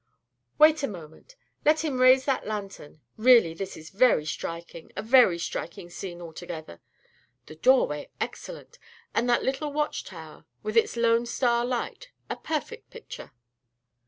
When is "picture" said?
12.89-13.31